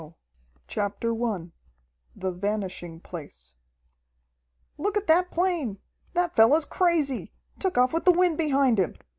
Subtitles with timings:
[0.67, 1.51] ]CHAPTER I
[2.15, 3.53] The "Vanishing Place"
[4.79, 5.77] "Look at that plane!
[6.13, 7.31] That fellow's crazy!
[7.59, 8.95] Took off with the wind behind him!